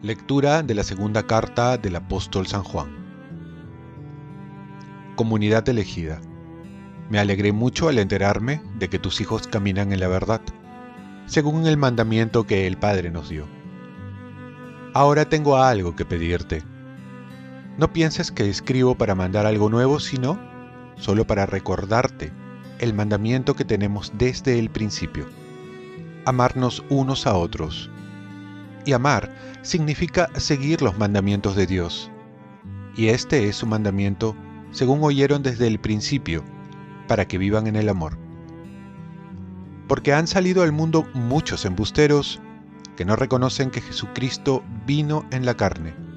[0.00, 2.88] Lectura de la segunda carta del apóstol San Juan.
[5.16, 6.20] Comunidad elegida.
[7.10, 10.40] Me alegré mucho al enterarme de que tus hijos caminan en la verdad,
[11.26, 13.46] según el mandamiento que el Padre nos dio.
[14.94, 16.62] Ahora tengo algo que pedirte.
[17.78, 20.36] No pienses que escribo para mandar algo nuevo, sino
[20.96, 22.32] solo para recordarte
[22.80, 25.28] el mandamiento que tenemos desde el principio.
[26.24, 27.88] Amarnos unos a otros
[28.84, 29.32] y amar
[29.62, 32.10] significa seguir los mandamientos de Dios.
[32.96, 34.34] Y este es su mandamiento,
[34.72, 36.42] según oyeron desde el principio,
[37.06, 38.18] para que vivan en el amor.
[39.86, 42.40] Porque han salido al mundo muchos embusteros
[42.96, 46.07] que no reconocen que Jesucristo vino en la carne.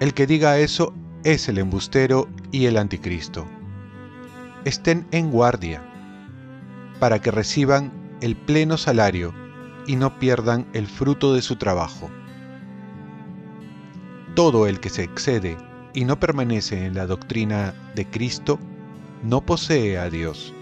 [0.00, 0.94] El que diga eso
[1.24, 3.46] es el embustero y el anticristo.
[4.64, 5.82] Estén en guardia,
[7.00, 9.34] para que reciban el pleno salario
[9.88, 12.10] y no pierdan el fruto de su trabajo.
[14.36, 15.56] Todo el que se excede
[15.94, 18.60] y no permanece en la doctrina de Cristo,
[19.24, 20.54] no posee a Dios.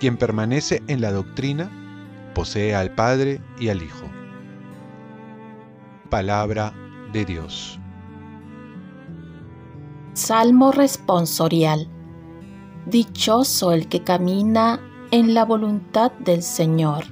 [0.00, 1.70] Quien permanece en la doctrina,
[2.34, 4.10] posee al Padre y al Hijo.
[6.10, 6.72] Palabra
[7.12, 7.78] de Dios.
[10.14, 11.88] Salmo responsorial.
[12.86, 17.04] Dichoso el que camina en la voluntad del Señor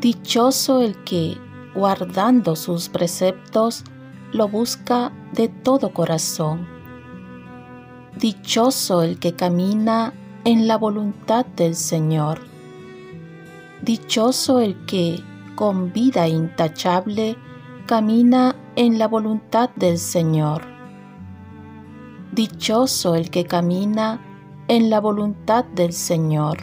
[0.00, 1.36] Dichoso el que,
[1.74, 3.84] guardando sus preceptos,
[4.32, 6.66] lo busca de todo corazón.
[8.16, 12.40] Dichoso el que camina en la voluntad del Señor.
[13.82, 15.22] Dichoso el que,
[15.54, 17.36] con vida intachable,
[17.84, 20.79] camina en la voluntad del Señor.
[22.40, 24.18] Dichoso el que camina
[24.66, 26.56] en la voluntad del Señor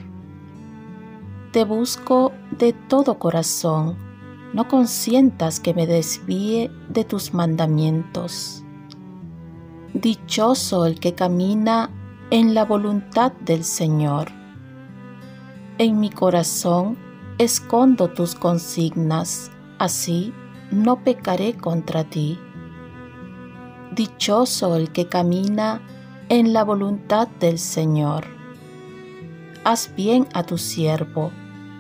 [1.52, 3.96] te busco de todo corazón,
[4.54, 8.64] no consientas que me desvíe de tus mandamientos.
[9.94, 11.92] Dichoso el que camina
[12.32, 14.30] en la voluntad del Señor.
[15.78, 16.98] En mi corazón
[17.38, 20.34] escondo tus consignas, así
[20.72, 22.40] no pecaré contra ti.
[23.98, 25.82] Dichoso el que camina
[26.30, 28.38] en la voluntad del Señor
[29.68, 31.30] haz bien a tu siervo,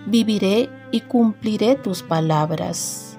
[0.07, 3.17] viviré y cumpliré tus palabras.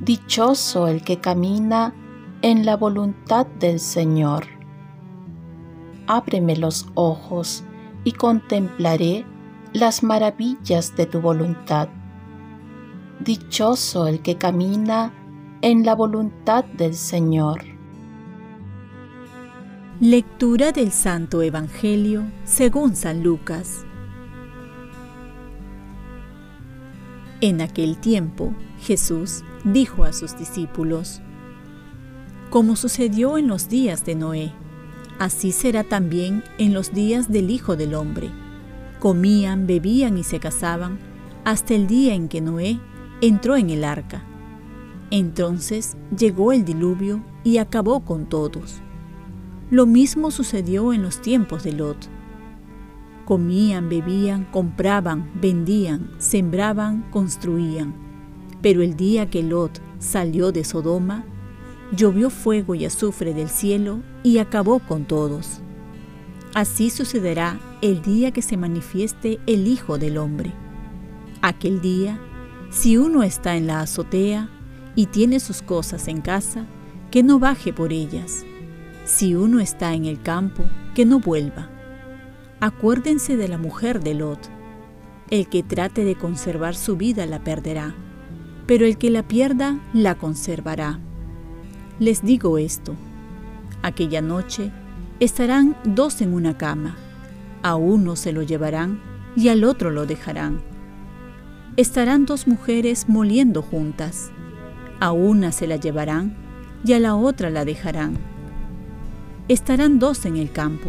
[0.00, 1.94] Dichoso el que camina
[2.42, 4.46] en la voluntad del Señor.
[6.08, 7.62] Ábreme los ojos
[8.02, 9.24] y contemplaré
[9.72, 11.88] las maravillas de tu voluntad.
[13.20, 15.14] Dichoso el que camina
[15.60, 17.71] en la voluntad del Señor.
[20.00, 23.84] Lectura del Santo Evangelio según San Lucas.
[27.40, 31.20] En aquel tiempo Jesús dijo a sus discípulos,
[32.50, 34.52] Como sucedió en los días de Noé,
[35.20, 38.30] así será también en los días del Hijo del Hombre.
[38.98, 40.98] Comían, bebían y se casaban
[41.44, 42.80] hasta el día en que Noé
[43.20, 44.24] entró en el arca.
[45.10, 48.82] Entonces llegó el diluvio y acabó con todos.
[49.72, 51.96] Lo mismo sucedió en los tiempos de Lot.
[53.24, 57.94] Comían, bebían, compraban, vendían, sembraban, construían.
[58.60, 61.24] Pero el día que Lot salió de Sodoma,
[61.96, 65.62] llovió fuego y azufre del cielo y acabó con todos.
[66.52, 70.52] Así sucederá el día que se manifieste el Hijo del Hombre.
[71.40, 72.20] Aquel día,
[72.70, 74.50] si uno está en la azotea
[74.96, 76.66] y tiene sus cosas en casa,
[77.10, 78.44] que no baje por ellas
[79.04, 80.64] si uno está en el campo,
[80.94, 81.68] que no vuelva.
[82.60, 84.38] Acuérdense de la mujer de Lot.
[85.30, 87.94] El que trate de conservar su vida la perderá,
[88.66, 91.00] pero el que la pierda la conservará.
[91.98, 92.94] Les digo esto,
[93.82, 94.70] aquella noche
[95.20, 96.96] estarán dos en una cama,
[97.62, 99.00] a uno se lo llevarán
[99.34, 100.60] y al otro lo dejarán.
[101.76, 104.30] Estarán dos mujeres moliendo juntas,
[105.00, 106.36] a una se la llevarán
[106.84, 108.31] y a la otra la dejarán
[109.52, 110.88] Estarán dos en el campo,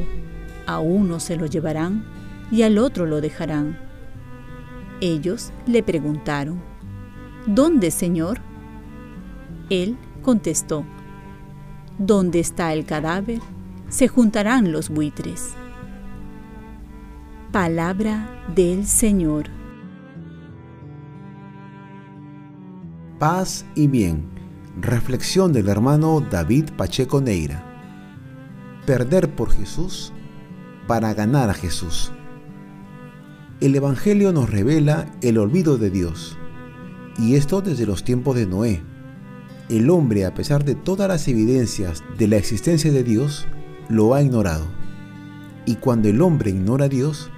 [0.68, 2.06] a uno se lo llevarán
[2.50, 3.78] y al otro lo dejarán.
[5.02, 6.62] Ellos le preguntaron,
[7.46, 8.40] ¿Dónde, Señor?
[9.70, 10.86] Él contestó,
[11.98, 13.42] ¿Dónde está el cadáver?
[13.90, 15.56] Se juntarán los buitres.
[17.52, 19.48] Palabra del Señor.
[23.20, 24.24] Paz y bien.
[24.80, 27.73] Reflexión del hermano David Pacheco Neira.
[28.86, 30.12] Perder por Jesús
[30.88, 32.12] para ganar a Jesús.
[33.62, 36.38] El Evangelio nos revela el olvido de Dios,
[37.18, 38.82] y esto desde los tiempos de Noé.
[39.70, 43.48] El hombre, a pesar de todas las evidencias de la existencia de Dios,
[43.88, 44.66] lo ha ignorado.
[45.66, 47.30] Y cuando el hombre ignora a Dios,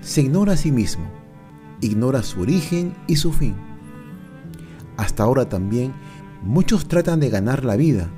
[0.00, 1.10] se ignora a sí mismo,
[1.80, 3.56] ignora su origen y su fin.
[4.96, 5.92] Hasta ahora también
[6.42, 8.08] muchos tratan de ganar la vida,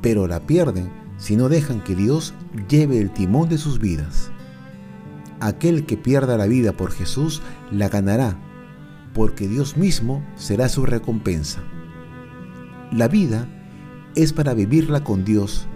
[0.00, 0.90] pero la pierden
[1.22, 2.34] si no dejan que Dios
[2.68, 4.32] lleve el timón de sus vidas.
[5.38, 8.36] Aquel que pierda la vida por Jesús la ganará,
[9.14, 11.62] porque Dios mismo será su recompensa.
[12.90, 13.46] La vida
[14.16, 15.68] es para vivirla con Dios,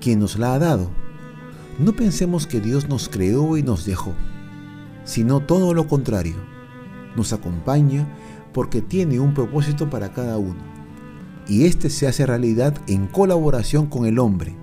[0.00, 0.88] quien nos la ha dado.
[1.80, 4.14] No pensemos que Dios nos creó y nos dejó,
[5.02, 6.36] sino todo lo contrario.
[7.16, 8.06] Nos acompaña
[8.52, 10.62] porque tiene un propósito para cada uno.
[11.48, 14.61] Y este se hace realidad en colaboración con el hombre,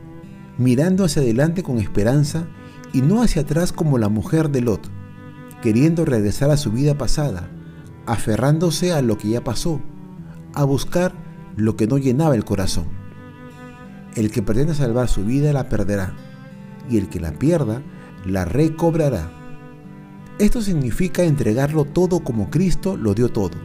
[0.60, 2.46] mirando hacia adelante con esperanza
[2.92, 4.90] y no hacia atrás como la mujer de Lot,
[5.62, 7.50] queriendo regresar a su vida pasada,
[8.06, 9.82] aferrándose a lo que ya pasó,
[10.54, 11.14] a buscar
[11.56, 12.88] lo que no llenaba el corazón.
[14.16, 16.14] El que pretende salvar su vida la perderá,
[16.90, 17.82] y el que la pierda
[18.26, 19.32] la recobrará.
[20.40, 23.58] Esto significa entregarlo todo como Cristo lo dio todo.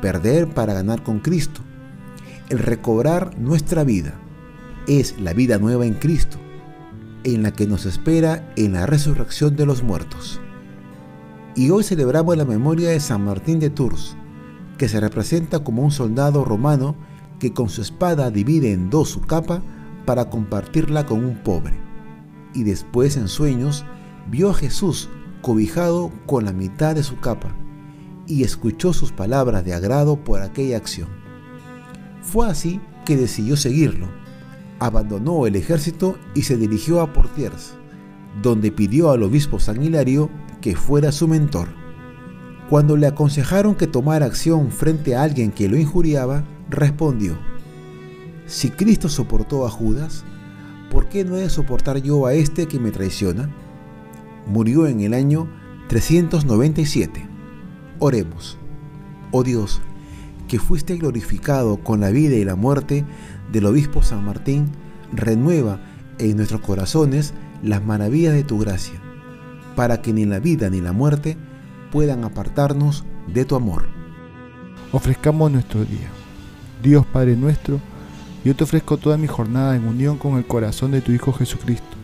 [0.00, 1.60] Perder para ganar con Cristo.
[2.48, 4.19] El recobrar nuestra vida
[4.98, 6.38] es la vida nueva en Cristo,
[7.22, 10.40] en la que nos espera en la resurrección de los muertos.
[11.54, 14.16] Y hoy celebramos la memoria de San Martín de Tours,
[14.78, 16.96] que se representa como un soldado romano
[17.38, 19.62] que con su espada divide en dos su capa
[20.06, 21.78] para compartirla con un pobre.
[22.52, 23.84] Y después en sueños
[24.28, 25.08] vio a Jesús
[25.40, 27.54] cobijado con la mitad de su capa
[28.26, 31.08] y escuchó sus palabras de agrado por aquella acción.
[32.22, 34.19] Fue así que decidió seguirlo
[34.80, 37.74] abandonó el ejército y se dirigió a Portiers,
[38.42, 40.30] donde pidió al obispo San Hilario
[40.60, 41.68] que fuera su mentor.
[42.68, 47.36] Cuando le aconsejaron que tomara acción frente a alguien que lo injuriaba, respondió,
[48.46, 50.24] Si Cristo soportó a Judas,
[50.90, 53.50] ¿por qué no he de soportar yo a este que me traiciona?
[54.46, 55.48] Murió en el año
[55.88, 57.28] 397.
[57.98, 58.56] Oremos.
[59.32, 59.82] Oh Dios,
[60.48, 63.04] que fuiste glorificado con la vida y la muerte
[63.52, 64.70] del obispo San Martín,
[65.12, 65.80] renueva
[66.18, 69.00] en nuestros corazones las maravillas de tu gracia,
[69.76, 71.36] para que ni la vida ni la muerte
[71.90, 73.84] puedan apartarnos de tu amor.
[74.92, 76.08] Ofrezcamos nuestro día.
[76.82, 77.80] Dios Padre nuestro,
[78.44, 81.96] yo te ofrezco toda mi jornada en unión con el corazón de tu Hijo Jesucristo,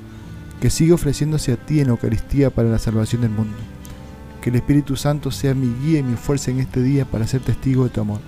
[0.60, 3.56] que sigue ofreciéndose a ti en Eucaristía para la salvación del mundo.
[4.40, 7.40] Que el Espíritu Santo sea mi guía y mi fuerza en este día para ser
[7.40, 8.20] testigo de tu amor.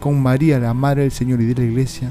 [0.00, 2.10] Con María, la Madre del Señor y de la Iglesia,